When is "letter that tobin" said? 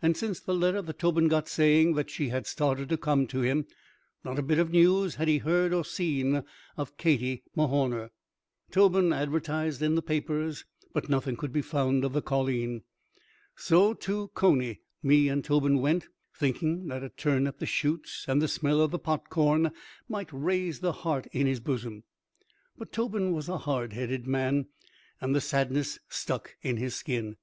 0.54-1.26